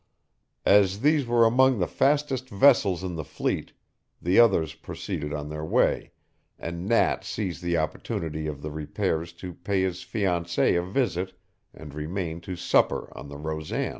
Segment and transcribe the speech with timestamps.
[0.65, 3.71] As these were among the fastest vessels in the fleet,
[4.19, 6.11] the others proceeded on their way,
[6.57, 11.33] and Nat seized the opportunity of the repairs to pay his fiancée a visit
[11.71, 13.89] and remain to supper on the Rosan.